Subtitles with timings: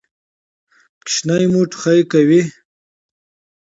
[1.03, 2.41] ماشوم مو ټوخی لري؟